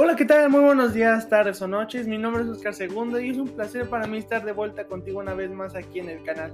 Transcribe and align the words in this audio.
Hola, 0.00 0.14
¿qué 0.14 0.24
tal? 0.24 0.48
Muy 0.48 0.60
buenos 0.60 0.94
días, 0.94 1.28
tardes 1.28 1.60
o 1.60 1.66
noches. 1.66 2.06
Mi 2.06 2.18
nombre 2.18 2.44
es 2.44 2.48
Oscar 2.48 2.72
Segundo 2.72 3.18
y 3.18 3.30
es 3.30 3.36
un 3.36 3.48
placer 3.48 3.88
para 3.88 4.06
mí 4.06 4.18
estar 4.18 4.44
de 4.44 4.52
vuelta 4.52 4.86
contigo 4.86 5.18
una 5.18 5.34
vez 5.34 5.50
más 5.50 5.74
aquí 5.74 5.98
en 5.98 6.08
el 6.08 6.22
canal. 6.22 6.52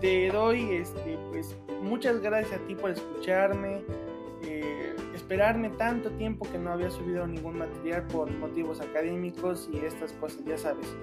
Te 0.00 0.28
doy 0.32 0.72
este, 0.72 1.16
pues, 1.30 1.56
muchas 1.82 2.20
gracias 2.20 2.60
a 2.60 2.66
ti 2.66 2.74
por 2.74 2.90
escucharme, 2.90 3.84
eh, 4.42 4.96
esperarme 5.14 5.70
tanto 5.70 6.10
tiempo 6.10 6.48
que 6.50 6.58
no 6.58 6.72
había 6.72 6.90
subido 6.90 7.24
ningún 7.28 7.58
material 7.58 8.08
por 8.08 8.28
motivos 8.28 8.80
académicos 8.80 9.70
y 9.72 9.78
estas 9.78 10.12
cosas, 10.14 10.44
ya 10.44 10.58
sabes, 10.58 10.96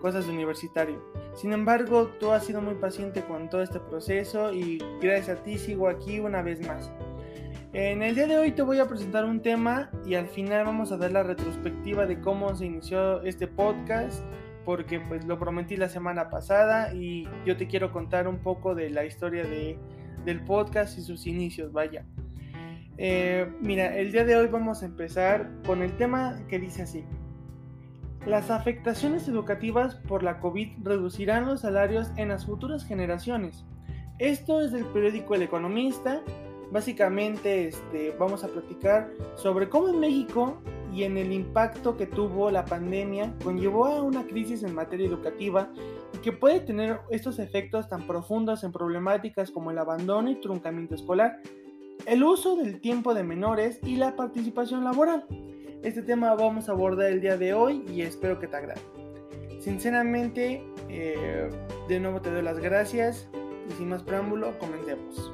cosas 0.00 0.26
de 0.26 0.32
universitario. 0.32 1.00
Sin 1.36 1.52
embargo, 1.52 2.08
tú 2.18 2.32
has 2.32 2.44
sido 2.44 2.60
muy 2.60 2.74
paciente 2.74 3.22
con 3.22 3.48
todo 3.48 3.62
este 3.62 3.78
proceso 3.78 4.52
y 4.52 4.82
gracias 5.00 5.38
a 5.38 5.42
ti 5.44 5.56
sigo 5.56 5.86
aquí 5.86 6.18
una 6.18 6.42
vez 6.42 6.66
más. 6.66 6.90
En 7.74 8.02
el 8.02 8.14
día 8.14 8.26
de 8.26 8.36
hoy 8.36 8.52
te 8.52 8.60
voy 8.60 8.80
a 8.80 8.86
presentar 8.86 9.24
un 9.24 9.40
tema 9.40 9.90
y 10.04 10.14
al 10.14 10.28
final 10.28 10.66
vamos 10.66 10.92
a 10.92 10.98
dar 10.98 11.10
la 11.10 11.22
retrospectiva 11.22 12.04
de 12.04 12.20
cómo 12.20 12.54
se 12.54 12.66
inició 12.66 13.22
este 13.22 13.46
podcast 13.46 14.22
porque 14.66 15.00
pues 15.00 15.24
lo 15.24 15.38
prometí 15.38 15.78
la 15.78 15.88
semana 15.88 16.28
pasada 16.28 16.92
y 16.92 17.26
yo 17.46 17.56
te 17.56 17.66
quiero 17.68 17.90
contar 17.90 18.28
un 18.28 18.40
poco 18.40 18.74
de 18.74 18.90
la 18.90 19.06
historia 19.06 19.44
de, 19.44 19.78
del 20.26 20.44
podcast 20.44 20.98
y 20.98 21.00
sus 21.00 21.26
inicios, 21.26 21.72
vaya. 21.72 22.04
Eh, 22.98 23.50
mira, 23.62 23.96
el 23.96 24.12
día 24.12 24.26
de 24.26 24.36
hoy 24.36 24.48
vamos 24.48 24.82
a 24.82 24.86
empezar 24.86 25.50
con 25.64 25.80
el 25.80 25.96
tema 25.96 26.42
que 26.48 26.58
dice 26.58 26.82
así. 26.82 27.04
Las 28.26 28.50
afectaciones 28.50 29.26
educativas 29.28 29.94
por 29.94 30.22
la 30.22 30.40
COVID 30.40 30.72
reducirán 30.82 31.46
los 31.46 31.62
salarios 31.62 32.12
en 32.16 32.28
las 32.28 32.44
futuras 32.44 32.84
generaciones. 32.84 33.64
Esto 34.18 34.60
es 34.60 34.72
del 34.72 34.84
periódico 34.84 35.34
El 35.34 35.42
Economista 35.42 36.20
Básicamente 36.72 37.68
este, 37.68 38.16
vamos 38.18 38.44
a 38.44 38.48
platicar 38.48 39.10
sobre 39.36 39.68
cómo 39.68 39.88
en 39.88 40.00
México 40.00 40.56
y 40.90 41.04
en 41.04 41.18
el 41.18 41.30
impacto 41.30 41.98
que 41.98 42.06
tuvo 42.06 42.50
la 42.50 42.64
pandemia 42.64 43.34
conllevó 43.44 43.84
a 43.86 44.02
una 44.02 44.24
crisis 44.26 44.62
en 44.62 44.74
materia 44.74 45.06
educativa 45.06 45.70
y 46.14 46.18
que 46.18 46.32
puede 46.32 46.60
tener 46.60 47.00
estos 47.10 47.38
efectos 47.38 47.90
tan 47.90 48.06
profundos 48.06 48.64
en 48.64 48.72
problemáticas 48.72 49.50
como 49.50 49.70
el 49.70 49.76
abandono 49.76 50.30
y 50.30 50.40
truncamiento 50.40 50.94
escolar, 50.94 51.40
el 52.06 52.24
uso 52.24 52.56
del 52.56 52.80
tiempo 52.80 53.12
de 53.12 53.22
menores 53.22 53.78
y 53.82 53.96
la 53.96 54.16
participación 54.16 54.82
laboral. 54.82 55.26
Este 55.82 56.00
tema 56.00 56.34
vamos 56.34 56.70
a 56.70 56.72
abordar 56.72 57.08
el 57.08 57.20
día 57.20 57.36
de 57.36 57.52
hoy 57.52 57.84
y 57.86 58.00
espero 58.00 58.38
que 58.38 58.46
te 58.46 58.56
agrade. 58.56 58.80
Sinceramente, 59.60 60.64
eh, 60.88 61.50
de 61.86 62.00
nuevo 62.00 62.22
te 62.22 62.30
doy 62.30 62.42
las 62.42 62.58
gracias 62.58 63.28
y 63.68 63.72
sin 63.74 63.90
más 63.90 64.02
preámbulo, 64.02 64.58
comencemos. 64.58 65.32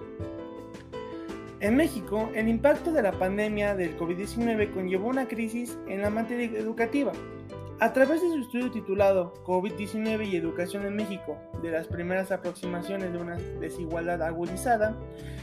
En 1.61 1.77
México, 1.77 2.31
el 2.37 2.47
impacto 2.47 2.93
de 2.93 3.03
la 3.03 3.11
pandemia 3.11 3.75
del 3.75 3.99
COVID-19 3.99 4.73
conllevó 4.73 5.09
una 5.09 5.27
crisis 5.27 5.77
en 5.89 6.03
la 6.03 6.11
materia 6.11 6.57
educativa. 6.57 7.11
A 7.81 7.93
través 7.93 8.23
de 8.23 8.29
su 8.29 8.39
estudio 8.39 8.71
titulado 8.71 9.35
COVID-19 9.45 10.29
y 10.29 10.37
Educación 10.37 10.87
en 10.87 10.95
México, 10.95 11.37
de 11.61 11.73
las 11.73 11.89
primeras 11.89 12.31
aproximaciones 12.31 13.13
de 13.13 13.19
una 13.19 13.37
desigualdad 13.61 14.23
agudizada, 14.23 14.97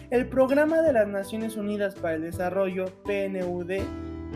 el 0.09 0.29
Programa 0.29 0.81
de 0.81 0.93
las 0.93 1.07
Naciones 1.07 1.57
Unidas 1.57 1.95
para 1.95 2.15
el 2.15 2.21
Desarrollo, 2.21 2.85
PNUD, 3.03 3.81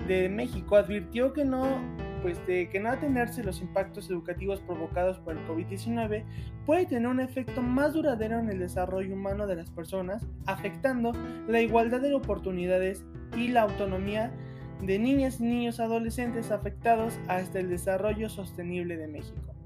de 0.08 0.30
México 0.30 0.76
advirtió 0.76 1.32
que 1.32 1.46
no 1.46 1.82
pues 2.22 2.46
de 2.48 2.70
que 2.70 2.80
no 2.80 2.90
atenerse 2.90 3.44
los 3.44 3.62
impactos 3.62 4.10
educativos 4.10 4.62
provocados 4.62 5.20
por 5.20 5.38
el 5.38 5.46
COVID-19 5.48 6.24
puede 6.66 6.86
tener 6.86 7.08
un 7.08 7.20
efecto 7.20 7.62
más 7.62 7.94
duradero 7.94 8.40
en 8.40 8.50
el 8.50 8.60
desarrollo 8.60 9.14
humano 9.14 9.48
de 9.48 9.56
las 9.56 9.70
personas, 9.70 10.26
afectando 10.46 11.14
la 11.48 11.62
igualdad 11.62 12.02
de 12.02 12.14
oportunidades 12.14 13.04
y 13.36 13.50
la 13.50 13.62
autonomía 13.62 14.32
de 14.82 14.98
niñas 14.98 15.40
y 15.40 15.44
niños 15.44 15.80
adolescentes 15.80 16.52
afectados 16.52 17.20
hasta 17.28 17.60
el 17.60 17.70
desarrollo 17.70 18.30
sostenible 18.30 18.98
de 18.98 19.08
México. 19.08 19.59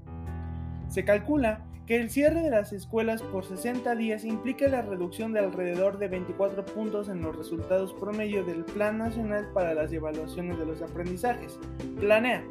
Se 0.94 1.04
calcula 1.04 1.66
que 1.88 1.96
el 1.96 2.08
cierre 2.08 2.40
de 2.40 2.50
las 2.50 2.72
escuelas 2.72 3.20
por 3.20 3.44
60 3.44 3.96
días 3.96 4.24
implica 4.24 4.68
la 4.68 4.80
reducción 4.80 5.32
de 5.32 5.40
alrededor 5.40 5.98
de 5.98 6.06
24 6.06 6.64
puntos 6.66 7.08
en 7.08 7.20
los 7.20 7.34
resultados 7.34 7.92
promedio 7.94 8.44
del 8.44 8.64
Plan 8.64 8.98
Nacional 8.98 9.50
para 9.52 9.74
las 9.74 9.92
Evaluaciones 9.92 10.56
de 10.56 10.66
los 10.66 10.82
Aprendizajes, 10.82 11.58
Planea, 11.98 12.44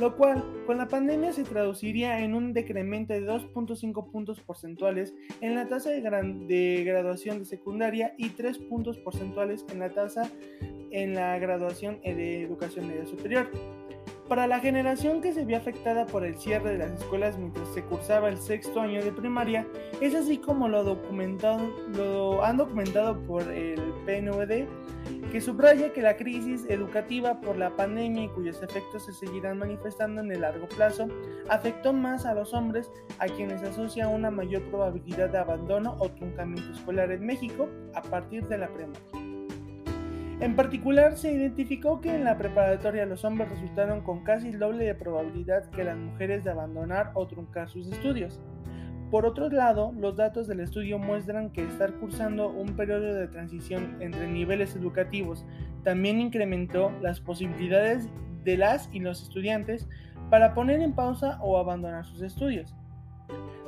lo 0.00 0.16
cual 0.16 0.44
con 0.66 0.78
la 0.78 0.88
pandemia 0.88 1.32
se 1.32 1.44
traduciría 1.44 2.18
en 2.24 2.34
un 2.34 2.52
decremento 2.52 3.12
de 3.12 3.24
2.5 3.24 4.10
puntos 4.10 4.40
porcentuales 4.40 5.14
en 5.40 5.54
la 5.54 5.68
tasa 5.68 5.90
de, 5.90 6.82
graduación 6.84 7.38
de 7.38 7.44
secundaria 7.44 8.14
y 8.18 8.30
3 8.30 8.58
puntos 8.68 8.98
porcentuales 8.98 9.64
en 9.70 9.78
la 9.78 9.90
tasa 9.90 10.28
en 10.90 11.14
la 11.14 11.38
graduación 11.38 12.00
de 12.02 12.42
educación 12.42 12.88
media 12.88 13.06
superior. 13.06 13.48
Para 14.28 14.48
la 14.48 14.58
generación 14.58 15.20
que 15.20 15.32
se 15.32 15.44
vio 15.44 15.56
afectada 15.56 16.04
por 16.04 16.24
el 16.24 16.36
cierre 16.36 16.72
de 16.72 16.78
las 16.78 17.00
escuelas 17.00 17.38
mientras 17.38 17.68
se 17.68 17.84
cursaba 17.84 18.28
el 18.28 18.38
sexto 18.38 18.80
año 18.80 19.00
de 19.00 19.12
primaria, 19.12 19.64
es 20.00 20.16
así 20.16 20.38
como 20.38 20.66
lo, 20.66 20.82
documentado, 20.82 21.60
lo 21.94 22.44
han 22.44 22.56
documentado 22.56 23.16
por 23.22 23.42
el 23.42 23.80
PNUD, 24.04 24.66
que 25.30 25.40
subraya 25.40 25.92
que 25.92 26.02
la 26.02 26.16
crisis 26.16 26.64
educativa 26.68 27.40
por 27.40 27.56
la 27.56 27.76
pandemia 27.76 28.24
y 28.24 28.28
cuyos 28.30 28.60
efectos 28.64 29.04
se 29.04 29.12
seguirán 29.12 29.58
manifestando 29.58 30.22
en 30.22 30.32
el 30.32 30.40
largo 30.40 30.66
plazo, 30.70 31.06
afectó 31.48 31.92
más 31.92 32.26
a 32.26 32.34
los 32.34 32.52
hombres 32.52 32.90
a 33.20 33.26
quienes 33.26 33.62
asocia 33.62 34.08
una 34.08 34.32
mayor 34.32 34.62
probabilidad 34.70 35.30
de 35.30 35.38
abandono 35.38 35.94
o 36.00 36.08
truncamiento 36.08 36.72
escolar 36.72 37.12
en 37.12 37.24
México 37.24 37.68
a 37.94 38.02
partir 38.02 38.44
de 38.48 38.58
la 38.58 38.68
primaria. 38.68 39.25
En 40.38 40.54
particular, 40.54 41.16
se 41.16 41.32
identificó 41.32 42.02
que 42.02 42.14
en 42.14 42.24
la 42.24 42.36
preparatoria 42.36 43.06
los 43.06 43.24
hombres 43.24 43.48
resultaron 43.48 44.02
con 44.02 44.22
casi 44.22 44.48
el 44.48 44.58
doble 44.58 44.84
de 44.84 44.94
probabilidad 44.94 45.70
que 45.70 45.82
las 45.82 45.96
mujeres 45.96 46.44
de 46.44 46.50
abandonar 46.50 47.12
o 47.14 47.26
truncar 47.26 47.70
sus 47.70 47.90
estudios. 47.90 48.38
Por 49.10 49.24
otro 49.24 49.48
lado, 49.48 49.92
los 49.96 50.16
datos 50.16 50.46
del 50.46 50.60
estudio 50.60 50.98
muestran 50.98 51.50
que 51.52 51.64
estar 51.64 51.94
cursando 51.94 52.50
un 52.50 52.76
periodo 52.76 53.14
de 53.14 53.28
transición 53.28 53.96
entre 54.00 54.26
niveles 54.26 54.76
educativos 54.76 55.46
también 55.84 56.20
incrementó 56.20 56.92
las 57.00 57.20
posibilidades 57.20 58.10
de 58.44 58.56
las 58.58 58.90
y 58.92 59.00
los 59.00 59.22
estudiantes 59.22 59.88
para 60.28 60.52
poner 60.52 60.80
en 60.80 60.92
pausa 60.92 61.38
o 61.40 61.56
abandonar 61.56 62.04
sus 62.04 62.20
estudios. 62.20 62.74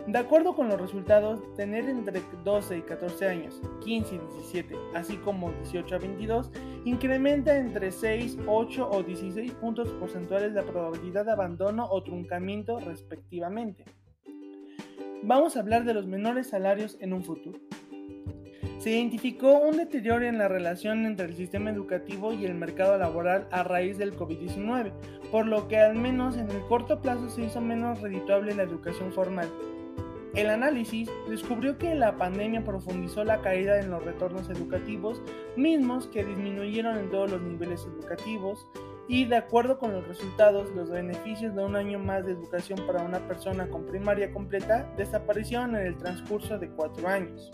De 0.08 0.18
acuerdo 0.18 0.56
con 0.56 0.68
los 0.68 0.80
resultados, 0.80 1.40
tener 1.54 1.86
entre 1.86 2.22
12 2.42 2.78
y 2.78 2.80
14 2.80 3.28
años, 3.28 3.60
15 3.84 4.14
y 4.14 4.18
17, 4.18 4.74
así 4.94 5.16
como 5.18 5.52
18 5.52 5.94
a 5.94 5.98
22, 5.98 6.50
incrementa 6.86 7.54
entre 7.58 7.92
6, 7.92 8.38
8 8.46 8.88
o 8.90 9.02
16 9.02 9.52
puntos 9.52 9.90
porcentuales 9.90 10.54
la 10.54 10.64
probabilidad 10.64 11.26
de 11.26 11.32
abandono 11.32 11.86
o 11.90 12.02
truncamiento 12.02 12.80
respectivamente. 12.80 13.84
Vamos 15.22 15.56
a 15.56 15.60
hablar 15.60 15.84
de 15.84 15.92
los 15.92 16.06
menores 16.06 16.48
salarios 16.48 16.96
en 17.00 17.12
un 17.12 17.22
futuro. 17.22 17.58
Se 18.78 18.90
identificó 18.90 19.58
un 19.58 19.76
deterioro 19.76 20.24
en 20.24 20.38
la 20.38 20.48
relación 20.48 21.04
entre 21.04 21.26
el 21.26 21.34
sistema 21.34 21.70
educativo 21.70 22.32
y 22.32 22.44
el 22.44 22.54
mercado 22.54 22.96
laboral 22.96 23.48
a 23.50 23.64
raíz 23.64 23.98
del 23.98 24.16
COVID-19, 24.16 24.92
por 25.30 25.46
lo 25.46 25.68
que 25.68 25.78
al 25.78 25.96
menos 25.96 26.36
en 26.36 26.50
el 26.50 26.60
corto 26.68 27.00
plazo 27.00 27.28
se 27.28 27.42
hizo 27.42 27.60
menos 27.60 28.00
redituable 28.00 28.54
la 28.54 28.62
educación 28.62 29.12
formal 29.12 29.48
el 30.34 30.50
análisis 30.50 31.10
descubrió 31.28 31.78
que 31.78 31.94
la 31.94 32.16
pandemia 32.16 32.64
profundizó 32.64 33.24
la 33.24 33.40
caída 33.40 33.80
en 33.80 33.90
los 33.90 34.04
retornos 34.04 34.48
educativos, 34.50 35.20
mismos 35.56 36.06
que 36.06 36.24
disminuyeron 36.24 36.96
en 36.96 37.10
todos 37.10 37.30
los 37.30 37.42
niveles 37.42 37.84
educativos, 37.86 38.66
y 39.08 39.24
de 39.24 39.36
acuerdo 39.36 39.78
con 39.78 39.92
los 39.92 40.06
resultados, 40.06 40.70
los 40.76 40.90
beneficios 40.90 41.56
de 41.56 41.64
un 41.64 41.74
año 41.74 41.98
más 41.98 42.26
de 42.26 42.32
educación 42.32 42.86
para 42.86 43.02
una 43.02 43.18
persona 43.26 43.66
con 43.68 43.86
primaria 43.86 44.30
completa 44.30 44.92
desaparecieron 44.96 45.74
en 45.74 45.86
el 45.86 45.96
transcurso 45.96 46.58
de 46.58 46.68
cuatro 46.68 47.08
años. 47.08 47.50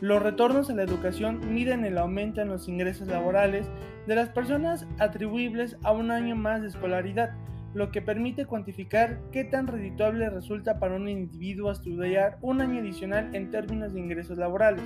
Los 0.00 0.22
retornos 0.22 0.70
a 0.70 0.74
la 0.74 0.82
educación 0.82 1.52
miden 1.52 1.84
el 1.84 1.98
aumento 1.98 2.40
en 2.40 2.48
los 2.48 2.68
ingresos 2.68 3.08
laborales 3.08 3.66
de 4.06 4.14
las 4.14 4.30
personas 4.30 4.86
atribuibles 4.98 5.76
a 5.82 5.92
un 5.92 6.10
año 6.10 6.36
más 6.36 6.62
de 6.62 6.68
escolaridad, 6.68 7.32
lo 7.74 7.90
que 7.90 8.02
permite 8.02 8.46
cuantificar 8.46 9.20
qué 9.30 9.44
tan 9.44 9.66
redituable 9.66 10.28
resulta 10.30 10.78
para 10.78 10.96
un 10.96 11.08
individuo 11.08 11.70
estudiar 11.70 12.38
un 12.40 12.60
año 12.60 12.80
adicional 12.80 13.34
en 13.34 13.50
términos 13.50 13.92
de 13.92 14.00
ingresos 14.00 14.38
laborales. 14.38 14.82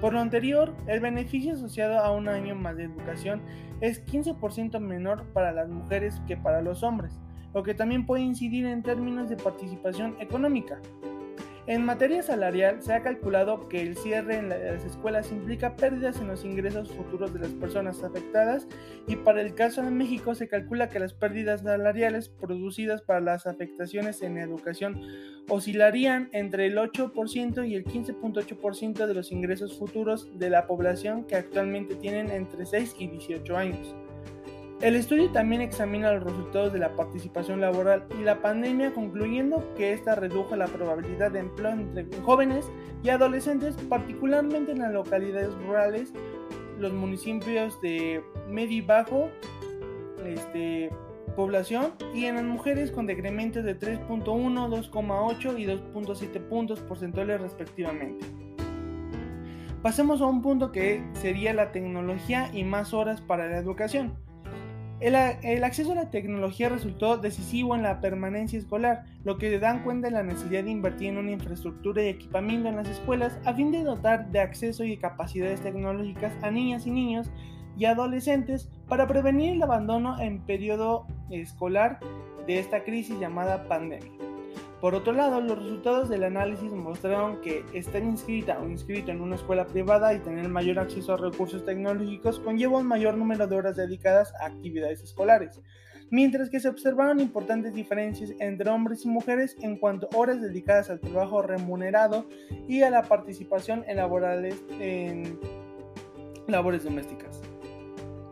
Por 0.00 0.12
lo 0.12 0.20
anterior, 0.20 0.74
el 0.86 1.00
beneficio 1.00 1.54
asociado 1.54 1.98
a 1.98 2.10
un 2.10 2.28
año 2.28 2.54
más 2.54 2.76
de 2.76 2.84
educación 2.84 3.42
es 3.80 4.04
15% 4.06 4.78
menor 4.80 5.24
para 5.32 5.52
las 5.52 5.68
mujeres 5.68 6.20
que 6.26 6.36
para 6.36 6.62
los 6.62 6.82
hombres, 6.82 7.18
lo 7.54 7.62
que 7.62 7.74
también 7.74 8.06
puede 8.06 8.22
incidir 8.22 8.66
en 8.66 8.82
términos 8.82 9.28
de 9.28 9.36
participación 9.36 10.16
económica. 10.20 10.80
En 11.66 11.82
materia 11.82 12.22
salarial, 12.22 12.82
se 12.82 12.92
ha 12.92 13.02
calculado 13.02 13.70
que 13.70 13.80
el 13.80 13.96
cierre 13.96 14.36
en 14.36 14.50
las 14.50 14.84
escuelas 14.84 15.32
implica 15.32 15.76
pérdidas 15.76 16.20
en 16.20 16.28
los 16.28 16.44
ingresos 16.44 16.92
futuros 16.92 17.32
de 17.32 17.40
las 17.40 17.52
personas 17.52 18.02
afectadas 18.04 18.68
y 19.06 19.16
para 19.16 19.40
el 19.40 19.54
caso 19.54 19.80
de 19.80 19.90
México 19.90 20.34
se 20.34 20.46
calcula 20.46 20.90
que 20.90 20.98
las 20.98 21.14
pérdidas 21.14 21.62
salariales 21.62 22.28
producidas 22.28 23.00
para 23.00 23.20
las 23.20 23.46
afectaciones 23.46 24.20
en 24.20 24.36
educación 24.36 25.00
oscilarían 25.48 26.28
entre 26.32 26.66
el 26.66 26.76
8% 26.76 27.66
y 27.66 27.74
el 27.74 27.84
15.8% 27.86 29.06
de 29.06 29.14
los 29.14 29.32
ingresos 29.32 29.78
futuros 29.78 30.38
de 30.38 30.50
la 30.50 30.66
población 30.66 31.24
que 31.24 31.36
actualmente 31.36 31.94
tienen 31.94 32.30
entre 32.30 32.66
6 32.66 32.96
y 32.98 33.08
18 33.08 33.56
años. 33.56 33.96
El 34.84 34.96
estudio 34.96 35.30
también 35.30 35.62
examina 35.62 36.12
los 36.12 36.24
resultados 36.24 36.70
de 36.70 36.78
la 36.78 36.94
participación 36.94 37.58
laboral 37.58 38.04
y 38.20 38.22
la 38.22 38.42
pandemia, 38.42 38.92
concluyendo 38.92 39.72
que 39.78 39.94
esta 39.94 40.14
redujo 40.14 40.56
la 40.56 40.66
probabilidad 40.66 41.30
de 41.30 41.38
empleo 41.38 41.70
entre 41.70 42.06
jóvenes 42.20 42.70
y 43.02 43.08
adolescentes, 43.08 43.76
particularmente 43.88 44.72
en 44.72 44.80
las 44.80 44.92
localidades 44.92 45.54
rurales, 45.54 46.12
los 46.78 46.92
municipios 46.92 47.80
de 47.80 48.22
medio 48.46 48.76
y 48.76 48.80
bajo 48.82 49.30
este, 50.26 50.90
población 51.34 51.94
y 52.12 52.26
en 52.26 52.34
las 52.34 52.44
mujeres 52.44 52.90
con 52.90 53.06
decrementos 53.06 53.64
de 53.64 53.80
3.1, 53.80 54.22
2,8 54.22 55.58
y 55.58 55.64
2.7 55.64 56.40
puntos 56.46 56.80
porcentuales 56.80 57.40
respectivamente. 57.40 58.26
Pasemos 59.80 60.20
a 60.20 60.26
un 60.26 60.42
punto 60.42 60.72
que 60.72 61.02
sería 61.14 61.54
la 61.54 61.72
tecnología 61.72 62.50
y 62.52 62.64
más 62.64 62.92
horas 62.92 63.22
para 63.22 63.46
la 63.48 63.56
educación. 63.56 64.22
El, 65.00 65.64
acceso 65.64 65.92
a 65.92 65.96
la 65.96 66.10
tecnología 66.10 66.68
resultó 66.68 67.18
decisivo 67.18 67.74
en 67.74 67.82
la 67.82 68.00
permanencia 68.00 68.58
escolar, 68.58 69.04
lo 69.24 69.38
que 69.38 69.58
dan 69.58 69.82
cuenta 69.82 70.08
de 70.08 70.14
la 70.14 70.22
necesidad 70.22 70.64
de 70.64 70.70
invertir 70.70 71.08
en 71.08 71.18
una 71.18 71.32
infraestructura 71.32 72.02
y 72.02 72.08
equipamiento 72.08 72.68
en 72.68 72.76
las 72.76 72.88
escuelas 72.88 73.38
a 73.44 73.52
fin 73.54 73.72
de 73.72 73.82
dotar 73.82 74.30
de 74.30 74.40
acceso 74.40 74.84
y 74.84 74.96
capacidades 74.96 75.60
tecnológicas 75.60 76.32
a 76.42 76.50
niñas 76.50 76.86
y 76.86 76.90
niños 76.90 77.30
y 77.76 77.86
adolescentes 77.86 78.70
para 78.88 79.08
prevenir 79.08 79.54
el 79.54 79.62
abandono 79.62 80.20
en 80.20 80.40
periodo 80.40 81.06
escolar 81.30 81.98
de 82.46 82.60
esta 82.60 82.84
crisis 82.84 83.18
llamada 83.18 83.66
pandemia. 83.66 84.33
Por 84.84 84.94
otro 84.94 85.14
lado, 85.14 85.40
los 85.40 85.58
resultados 85.58 86.10
del 86.10 86.24
análisis 86.24 86.70
mostraron 86.70 87.40
que 87.40 87.64
estar 87.72 88.02
inscrita 88.02 88.58
o 88.60 88.68
inscrito 88.68 89.10
en 89.12 89.22
una 89.22 89.36
escuela 89.36 89.66
privada 89.66 90.12
y 90.12 90.18
tener 90.18 90.46
mayor 90.50 90.78
acceso 90.78 91.14
a 91.14 91.16
recursos 91.16 91.64
tecnológicos 91.64 92.38
conlleva 92.38 92.76
un 92.76 92.86
mayor 92.86 93.16
número 93.16 93.46
de 93.46 93.56
horas 93.56 93.76
dedicadas 93.76 94.34
a 94.42 94.44
actividades 94.44 95.02
escolares, 95.02 95.58
mientras 96.10 96.50
que 96.50 96.60
se 96.60 96.68
observaron 96.68 97.20
importantes 97.20 97.72
diferencias 97.72 98.32
entre 98.40 98.68
hombres 98.68 99.06
y 99.06 99.08
mujeres 99.08 99.56
en 99.62 99.78
cuanto 99.78 100.06
a 100.12 100.18
horas 100.18 100.42
dedicadas 100.42 100.90
al 100.90 101.00
trabajo 101.00 101.40
remunerado 101.40 102.26
y 102.68 102.82
a 102.82 102.90
la 102.90 103.04
participación 103.04 103.86
en, 103.88 103.98
en 104.82 105.38
labores 106.46 106.84
domésticas. 106.84 107.33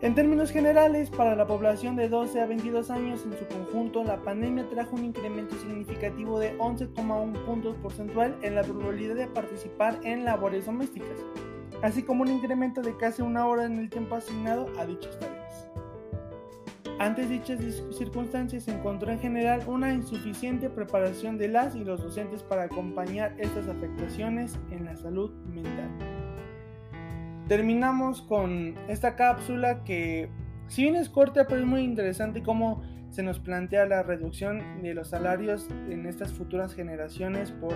En 0.03 0.17
términos 0.17 0.51
generales, 0.51 1.11
para 1.11 1.37
la 1.37 1.47
población 1.47 1.95
de 1.95 2.09
12 2.09 2.41
a 2.41 2.47
22 2.47 2.91
años 2.91 3.25
en 3.25 3.39
su 3.39 3.47
conjunto, 3.47 4.03
la 4.03 4.17
pandemia 4.17 4.69
trajo 4.69 4.97
un 4.97 5.05
incremento 5.05 5.57
significativo 5.57 6.41
de 6.41 6.59
11,1 6.59 7.45
puntos 7.45 7.77
porcentual 7.77 8.37
en 8.43 8.57
la 8.57 8.63
probabilidad 8.63 9.15
de 9.15 9.29
participar 9.29 10.01
en 10.03 10.25
labores 10.25 10.67
domésticas, 10.67 11.25
así 11.83 12.03
como 12.03 12.23
un 12.23 12.33
incremento 12.33 12.83
de 12.83 12.97
casi 12.97 13.23
una 13.23 13.47
hora 13.47 13.65
en 13.65 13.79
el 13.79 13.91
tiempo 13.91 14.17
asignado 14.17 14.67
a 14.77 14.87
dichas 14.87 15.21
tareas. 15.21 15.69
Ante 16.99 17.29
dichas 17.29 17.61
circunstancias 17.97 18.65
se 18.65 18.73
encontró 18.73 19.13
en 19.13 19.21
general 19.21 19.63
una 19.69 19.95
insuficiente 19.95 20.69
preparación 20.69 21.39
de 21.39 21.47
las 21.47 21.77
y 21.77 21.85
los 21.85 22.03
docentes 22.03 22.43
para 22.43 22.65
acompañar 22.65 23.37
estas 23.39 23.69
afectaciones 23.69 24.59
en 24.73 24.85
la 24.85 24.97
salud 24.97 25.31
mental 25.47 26.22
terminamos 27.53 28.23
con 28.23 28.77
esta 28.89 29.15
cápsula 29.15 29.85
que 29.85 30.31
si 30.69 30.85
bien 30.85 30.97
es 30.97 31.11
corta 31.11 31.47
pero 31.47 31.61
es 31.61 31.67
muy 31.67 31.83
interesante 31.83 32.43
cómo 32.43 32.83
se 33.11 33.23
nos 33.23 33.41
plantea 33.41 33.85
la 33.85 34.03
reducción 34.03 34.81
de 34.81 34.95
los 34.95 35.11
salarios 35.11 35.69
en 35.91 36.07
estas 36.07 36.33
futuras 36.33 36.75
generaciones 36.75 37.51
por 37.51 37.75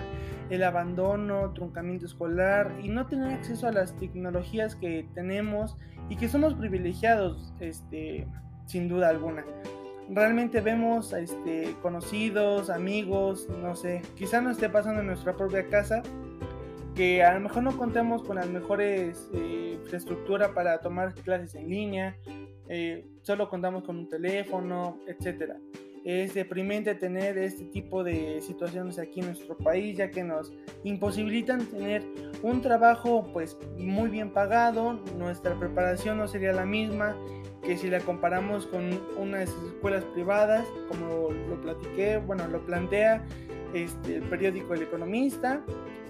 el 0.49 0.62
abandono, 0.62 1.52
truncamiento 1.52 2.06
escolar 2.06 2.73
y 2.82 2.88
no 2.88 3.06
tener 3.06 3.34
acceso 3.34 3.69
a 3.69 3.73
las 3.73 3.94
tecnologías 3.99 4.76
que 4.76 5.06
tenemos 5.12 5.76
y 6.08 6.17
que 6.17 6.31
somos 6.31 6.55
privilegiados 6.55 7.52
este, 7.61 8.26
sin 8.64 8.88
duda 8.88 9.11
alguna. 9.11 9.44
Realmente 10.08 10.62
vemos 10.62 11.12
este, 11.12 11.76
conocidos, 11.82 12.70
amigos, 12.70 13.46
no 13.61 13.76
sé, 13.76 14.00
quizá 14.14 14.40
no 14.40 14.52
esté 14.52 14.70
pasando 14.70 15.02
en 15.02 15.08
nuestra 15.08 15.37
propia 15.37 15.67
casa, 15.69 16.02
que 16.94 17.23
a 17.23 17.34
lo 17.34 17.40
mejor 17.40 17.62
no 17.62 17.76
contemos 17.76 18.23
con 18.23 18.37
las 18.37 18.49
mejores 18.49 19.28
eh, 19.34 19.65
infraestructura 19.86 20.52
para 20.52 20.80
tomar 20.80 21.14
clases 21.14 21.54
en 21.54 21.68
línea, 21.68 22.16
eh, 22.68 23.06
solo 23.22 23.48
contamos 23.48 23.84
con 23.84 23.96
un 23.96 24.08
teléfono, 24.08 25.00
etc. 25.06 25.54
Es 26.04 26.34
deprimente 26.34 26.94
tener 26.94 27.38
este 27.38 27.64
tipo 27.64 28.04
de 28.04 28.40
situaciones 28.40 28.98
aquí 28.98 29.20
en 29.20 29.26
nuestro 29.26 29.56
país, 29.56 29.96
ya 29.96 30.10
que 30.10 30.22
nos 30.22 30.52
imposibilitan 30.84 31.64
tener 31.66 32.04
un 32.42 32.60
trabajo 32.60 33.28
pues 33.32 33.56
muy 33.78 34.10
bien 34.10 34.32
pagado, 34.32 34.94
nuestra 35.16 35.58
preparación 35.58 36.18
no 36.18 36.28
sería 36.28 36.52
la 36.52 36.66
misma 36.66 37.16
que 37.62 37.76
si 37.76 37.88
la 37.90 38.00
comparamos 38.00 38.66
con 38.66 39.00
unas 39.16 39.50
escuelas 39.50 40.04
privadas, 40.04 40.66
como 40.88 41.30
lo 41.30 41.60
platiqué, 41.60 42.18
bueno, 42.18 42.46
lo 42.46 42.64
plantea 42.64 43.24
este, 43.74 44.16
el 44.16 44.22
periódico 44.22 44.74
El 44.74 44.82
Economista. 44.82 45.62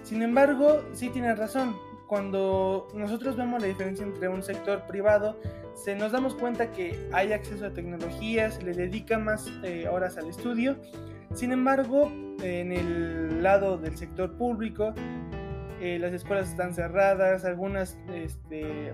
Sin 0.03 0.21
embargo, 0.21 0.83
sí 0.93 1.09
tiene 1.09 1.33
razón. 1.33 1.75
Cuando 2.07 2.87
nosotros 2.93 3.35
vemos 3.35 3.61
la 3.61 3.67
diferencia 3.67 4.05
entre 4.05 4.29
un 4.29 4.41
sector 4.41 4.83
privado, 4.87 5.37
se 5.75 5.93
nos 5.93 6.13
damos 6.13 6.35
cuenta 6.35 6.71
que 6.71 6.97
hay 7.11 7.33
acceso 7.33 7.65
a 7.65 7.71
tecnologías, 7.71 8.55
se 8.55 8.63
le 8.63 8.73
dedica 8.73 9.19
más 9.19 9.51
eh, 9.63 9.87
horas 9.89 10.17
al 10.17 10.29
estudio. 10.29 10.77
Sin 11.33 11.51
embargo, 11.51 12.09
en 12.41 12.71
el 12.71 13.43
lado 13.43 13.77
del 13.77 13.97
sector 13.97 14.37
público, 14.37 14.93
eh, 15.81 15.99
las 15.99 16.13
escuelas 16.13 16.49
están 16.49 16.73
cerradas, 16.73 17.43
algunas 17.43 17.97
este, 18.13 18.93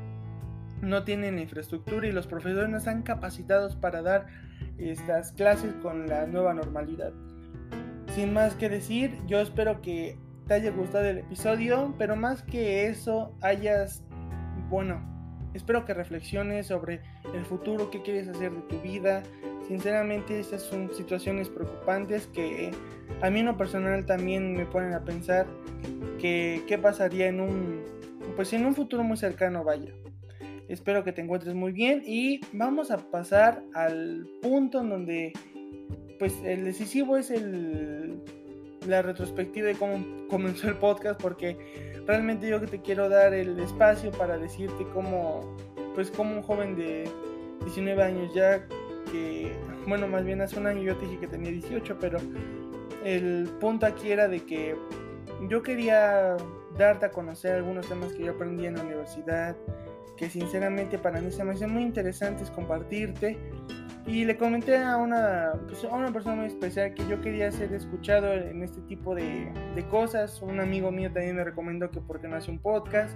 no 0.82 1.04
tienen 1.04 1.38
infraestructura 1.38 2.08
y 2.08 2.12
los 2.12 2.26
profesores 2.26 2.70
no 2.70 2.78
están 2.78 3.04
capacitados 3.04 3.76
para 3.76 4.02
dar 4.02 4.26
estas 4.78 5.32
clases 5.34 5.74
con 5.84 6.08
la 6.08 6.26
nueva 6.26 6.54
normalidad. 6.54 7.14
Sin 8.16 8.34
más 8.34 8.56
que 8.56 8.70
decir, 8.70 9.18
yo 9.28 9.40
espero 9.40 9.82
que 9.82 10.18
haya 10.54 10.72
gustado 10.72 11.06
el 11.06 11.20
episodio, 11.20 11.94
pero 11.98 12.16
más 12.16 12.44
que 12.44 12.88
eso, 12.88 13.36
hayas, 13.42 14.04
bueno, 14.70 15.02
espero 15.54 15.86
que 15.86 15.94
reflexiones 15.94 16.68
sobre 16.68 17.02
el 17.34 17.46
futuro, 17.46 17.90
qué 17.92 18.02
quieres 18.02 18.28
hacer 18.28 18.52
de 18.52 18.62
tu 18.62 18.80
vida. 18.82 19.24
Sinceramente, 19.68 20.40
estas 20.40 20.62
son 20.62 20.94
situaciones 20.94 21.50
preocupantes 21.50 22.28
que 22.28 22.72
a 23.22 23.30
mí 23.30 23.40
en 23.40 23.46
lo 23.46 23.58
personal 23.58 24.06
también 24.06 24.54
me 24.54 24.66
ponen 24.66 24.94
a 24.94 25.04
pensar 25.04 25.48
que 26.20 26.64
qué 26.68 26.78
pasaría 26.78 27.28
en 27.28 27.40
un, 27.40 27.84
pues 28.36 28.54
en 28.54 28.66
un 28.66 28.76
futuro 28.76 29.04
muy 29.04 29.18
cercano, 29.18 29.64
vaya. 29.64 29.92
Espero 30.68 31.04
que 31.04 31.12
te 31.12 31.22
encuentres 31.22 31.56
muy 31.56 31.72
bien 31.72 32.04
y 32.06 32.40
vamos 32.52 32.90
a 32.92 32.98
pasar 32.98 33.64
al 33.74 34.28
punto 34.42 34.82
en 34.82 34.90
donde 34.90 35.34
pues 36.20 36.34
el 36.44 36.64
decisivo 36.64 37.18
es 37.18 37.32
el 37.32 38.03
la 38.88 39.02
retrospectiva 39.02 39.68
de 39.68 39.76
cómo 39.76 40.06
comenzó 40.30 40.68
el 40.68 40.76
podcast 40.76 41.22
porque 41.22 41.58
realmente 42.06 42.48
yo 42.48 42.60
te 42.62 42.82
quiero 42.82 43.10
dar 43.10 43.34
el 43.34 43.60
espacio 43.60 44.12
para 44.12 44.38
decirte 44.38 44.86
cómo 44.94 45.56
pues 45.96 46.12
como 46.12 46.36
un 46.36 46.42
joven 46.42 46.76
de 46.76 47.10
19 47.62 48.04
años 48.04 48.34
ya 48.34 48.68
que 49.12 49.54
bueno 49.88 50.08
más 50.08 50.26
bien 50.26 50.42
hace 50.42 50.60
un 50.60 50.68
año 50.68 50.82
yo 50.82 50.98
te 50.98 51.06
dije 51.06 51.20
que 51.20 51.28
tenía 51.28 51.52
18 51.52 51.98
pero 52.00 52.20
el 53.04 53.50
punto 53.60 53.86
aquí 53.86 54.12
era 54.12 54.28
de 54.28 54.40
que 54.44 54.76
yo 55.50 55.62
quería 55.62 56.36
darte 56.78 57.06
a 57.06 57.12
conocer 57.12 57.56
algunos 57.56 57.88
temas 57.88 58.14
que 58.14 58.24
yo 58.24 58.32
aprendí 58.32 58.66
en 58.66 58.76
la 58.76 58.84
universidad 58.84 59.56
que 60.18 60.30
sinceramente 60.30 60.98
para 60.98 61.20
mí 61.22 61.32
se 61.32 61.44
me 61.44 61.54
hacen 61.54 61.72
muy 61.72 61.84
interesantes 61.84 62.50
compartirte 62.52 63.38
y 64.06 64.26
le 64.26 64.36
comenté 64.36 64.78
a 64.78 64.98
una, 64.98 65.54
pues, 65.68 65.84
a 65.86 65.96
una 65.96 66.12
persona 66.12 66.36
muy 66.36 66.48
especial 66.48 66.94
que 66.94 67.08
yo 67.08 67.22
quería 67.22 67.50
ser 67.52 67.74
escuchado 67.74 68.34
en 68.34 68.62
este 68.62 68.82
tipo 68.82 69.16
de, 69.16 69.52
de, 69.76 69.88
cosas. 69.88 70.42
Un 70.42 70.60
amigo 70.60 70.92
mío 70.92 71.12
también 71.14 71.38
me 71.38 71.44
recomendó 71.44 71.90
que 71.90 72.02
por 72.02 72.20
qué 72.20 72.28
no 72.28 72.36
hace 72.36 72.52
un 72.52 72.60
podcast. 72.60 73.16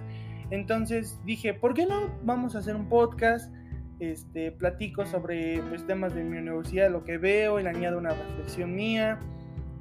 Entonces 0.50 1.20
dije, 1.24 1.52
¿por 1.52 1.74
qué 1.74 1.84
no 1.84 2.10
vamos 2.22 2.56
a 2.56 2.60
hacer 2.60 2.74
un 2.74 2.88
podcast? 2.88 3.52
Este, 4.00 4.50
platico 4.50 5.04
sobre 5.04 5.60
pues, 5.68 5.86
temas 5.86 6.14
de 6.14 6.24
mi 6.24 6.38
universidad, 6.38 6.90
lo 6.90 7.04
que 7.04 7.18
veo, 7.18 7.60
y 7.60 7.64
le 7.64 7.68
añado 7.68 7.98
una 7.98 8.10
reflexión 8.10 8.74
mía. 8.74 9.18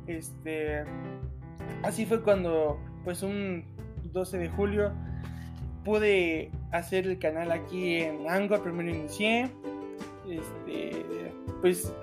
Este, 0.07 0.83
así 1.83 2.05
fue 2.05 2.21
cuando, 2.21 2.81
pues 3.05 3.23
un 3.23 3.63
12 4.11 4.39
de 4.39 4.49
julio, 4.49 4.91
pude 5.85 6.51
hacer 6.73 7.07
el 7.07 7.17
canal 7.17 7.49
aquí 7.53 8.01
en 8.01 8.29
Anchor, 8.29 8.61
primero 8.61 8.89
inicié 8.89 9.49
este, 10.29 11.33
pues 11.61 11.93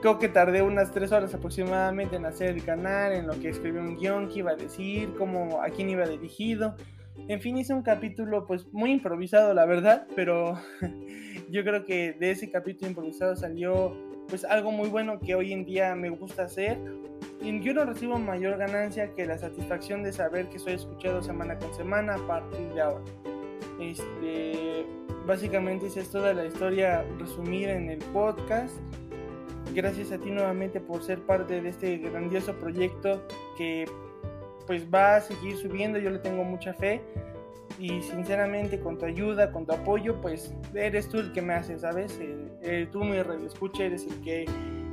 creo 0.00 0.18
que 0.18 0.28
tardé 0.28 0.62
unas 0.62 0.92
tres 0.92 1.12
horas 1.12 1.34
aproximadamente 1.34 2.16
en 2.16 2.26
hacer 2.26 2.50
el 2.50 2.64
canal, 2.64 3.12
en 3.12 3.26
lo 3.26 3.38
que 3.40 3.48
escribí 3.48 3.78
un 3.78 3.96
guion 3.96 4.28
que 4.28 4.40
iba 4.40 4.50
a 4.50 4.56
decir, 4.56 5.14
cómo, 5.16 5.62
a 5.62 5.68
quién 5.70 5.88
iba 5.88 6.06
dirigido. 6.06 6.76
En 7.28 7.40
fin, 7.40 7.56
hice 7.56 7.72
un 7.72 7.82
capítulo 7.82 8.46
pues 8.46 8.70
muy 8.72 8.90
improvisado, 8.90 9.54
la 9.54 9.64
verdad, 9.64 10.06
pero 10.14 10.58
yo 11.50 11.64
creo 11.64 11.84
que 11.84 12.12
de 12.12 12.32
ese 12.32 12.50
capítulo 12.50 12.88
improvisado 12.88 13.34
salió 13.36 13.96
pues 14.28 14.44
algo 14.44 14.72
muy 14.72 14.88
bueno 14.88 15.20
que 15.20 15.34
hoy 15.34 15.52
en 15.52 15.64
día 15.64 15.94
me 15.94 16.10
gusta 16.10 16.44
hacer. 16.44 16.78
Y 17.40 17.60
yo 17.60 17.74
no 17.74 17.84
recibo 17.84 18.18
mayor 18.18 18.58
ganancia 18.58 19.14
que 19.14 19.26
la 19.26 19.38
satisfacción 19.38 20.02
de 20.02 20.12
saber 20.12 20.48
que 20.48 20.58
soy 20.58 20.74
escuchado 20.74 21.22
semana 21.22 21.58
con 21.58 21.74
semana 21.74 22.14
a 22.14 22.26
partir 22.26 22.72
de 22.74 22.80
ahora. 22.80 23.04
Este, 23.80 24.86
básicamente 25.26 25.86
esa 25.86 26.00
es 26.00 26.10
toda 26.10 26.34
la 26.34 26.44
historia 26.44 27.04
resumida 27.18 27.72
en 27.72 27.90
el 27.90 27.98
podcast. 27.98 28.74
Gracias 29.74 30.12
a 30.12 30.18
ti 30.18 30.30
nuevamente 30.30 30.80
por 30.80 31.02
ser 31.02 31.20
parte 31.20 31.60
de 31.60 31.68
este 31.68 31.98
grandioso 31.98 32.54
proyecto 32.58 33.26
que 33.56 33.86
pues 34.66 34.86
va 34.92 35.16
a 35.16 35.20
seguir 35.20 35.56
subiendo, 35.56 35.98
yo 35.98 36.10
le 36.10 36.18
tengo 36.18 36.44
mucha 36.44 36.72
fe 36.74 37.02
y 37.78 38.02
sinceramente 38.02 38.78
con 38.80 38.98
tu 38.98 39.04
ayuda, 39.04 39.50
con 39.50 39.66
tu 39.66 39.72
apoyo, 39.72 40.20
pues 40.20 40.54
eres 40.74 41.08
tú 41.08 41.18
el 41.18 41.32
que 41.32 41.42
me 41.42 41.54
hace, 41.54 41.78
¿sabes? 41.78 42.18
Eh, 42.20 42.36
eh, 42.62 42.88
tú 42.90 43.02
me 43.04 43.20
escucha, 43.44 43.84
eres 43.84 44.06
el 44.06 44.20
que 44.20 44.44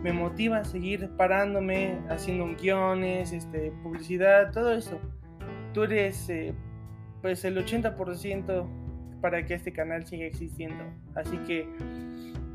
me 0.01 0.13
motiva 0.13 0.57
a 0.57 0.65
seguir 0.65 1.09
parándome, 1.15 1.99
haciendo 2.09 2.47
guiones, 2.59 3.33
este, 3.33 3.71
publicidad, 3.83 4.51
todo 4.51 4.73
eso. 4.73 4.99
Tú 5.73 5.83
eres 5.83 6.27
eh, 6.29 6.53
pues 7.21 7.45
el 7.45 7.57
80% 7.63 8.67
para 9.21 9.45
que 9.45 9.53
este 9.53 9.71
canal 9.71 10.05
siga 10.05 10.25
existiendo. 10.25 10.83
Así 11.15 11.37
que 11.39 11.67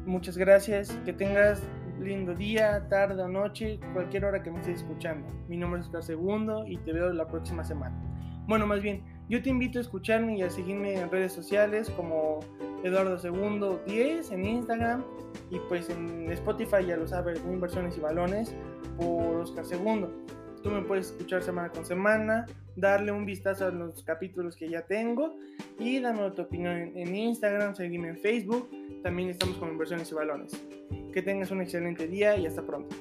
muchas 0.05 0.37
gracias, 0.37 0.91
que 1.05 1.13
tengas 1.13 1.63
lindo 2.01 2.35
día, 2.35 2.87
tarde 2.89 3.23
o 3.23 3.29
noche, 3.29 3.81
cualquier 3.93 4.25
hora 4.25 4.43
que 4.43 4.51
me 4.51 4.61
estés 4.61 4.81
escuchando. 4.81 5.27
Mi 5.49 5.57
nombre 5.57 5.81
es 5.81 5.87
Oscar 5.87 6.03
Segundo 6.03 6.67
y 6.67 6.77
te 6.79 6.93
veo 6.93 7.13
la 7.13 7.27
próxima 7.27 7.65
semana. 7.65 7.97
Bueno, 8.47 8.67
más 8.67 8.81
bien, 8.81 9.03
yo 9.29 9.43
te 9.43 9.51
invito 9.51 9.79
a 9.79 9.83
escucharme 9.83 10.39
y 10.39 10.43
a 10.43 10.51
seguirme 10.51 10.95
en 10.95 11.11
redes 11.11 11.33
sociales 11.33 11.91
como 11.91 12.41
Eduardo 12.85 13.19
Segundo 13.19 13.83
10 13.87 14.31
en 14.31 14.45
Instagram 14.45 15.05
y 15.51 15.59
pues 15.69 15.91
en 15.91 16.31
Spotify 16.31 16.85
ya 16.87 16.97
lo 16.97 17.09
sabes, 17.09 17.41
Inversiones 17.45 17.97
y 17.97 18.01
Balones 18.01 18.55
por 18.97 19.37
Oscar 19.37 19.65
Segundo. 19.65 20.13
Tú 20.63 20.71
me 20.71 20.83
puedes 20.83 21.11
escuchar 21.11 21.43
semana 21.43 21.71
con 21.71 21.85
semana, 21.85 22.47
darle 22.77 23.11
un 23.11 23.25
vistazo 23.25 23.67
a 23.67 23.71
los 23.71 24.03
capítulos 24.05 24.57
que 24.57 24.69
ya 24.69 24.83
tengo 24.83 25.37
y 25.79 26.01
darme 26.01 26.31
tu 26.31 26.43
opinión 26.43 26.93
en, 26.95 27.15
Instagram, 27.15 27.75
seguirme 27.75 28.09
en 28.09 28.19
Facebook. 28.19 28.69
También 29.03 29.31
estamos 29.31 29.57
con 29.57 29.71
Inversiones 29.71 30.11
y 30.11 30.15
Balones. 30.15 30.53
Que 31.13 31.23
tengas 31.23 31.51
un 31.51 31.61
excelente 31.61 32.07
día 32.09 32.37
y 32.37 32.47
hasta 32.47 32.63
pronto. 32.63 32.95